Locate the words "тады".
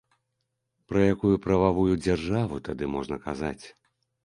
2.71-2.91